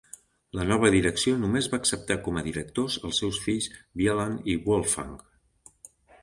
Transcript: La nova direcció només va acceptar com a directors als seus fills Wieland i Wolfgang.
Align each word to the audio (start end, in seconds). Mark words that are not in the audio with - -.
La 0.59 0.63
nova 0.69 0.87
direcció 0.93 1.33
només 1.41 1.67
va 1.73 1.79
acceptar 1.83 2.17
com 2.27 2.39
a 2.39 2.43
directors 2.47 2.97
als 3.11 3.21
seus 3.23 3.39
fills 3.45 3.69
Wieland 4.01 4.51
i 4.55 4.57
Wolfgang. 4.65 5.15